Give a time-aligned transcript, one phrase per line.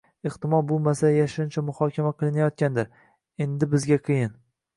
[0.27, 2.89] Ehtimol, bu masala yashirincha muhokama qilinayotgandir,
[3.47, 4.35] endi bizga qiyin